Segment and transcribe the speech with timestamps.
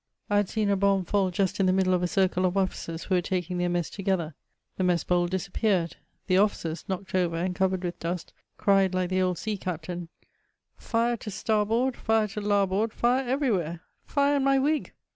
[0.31, 3.03] I had seen a bomb £Edl just in the middle of a circle of officers
[3.03, 4.33] who were taking their mess together;
[4.75, 9.21] the mess bowl disappeared; the officers, knocked over and covered with dust, cried fike the
[9.21, 10.09] old sea captain,
[10.45, 13.81] '< Fire to starboard, fire to larboard, fire every where!
[14.03, 14.91] fire in my wig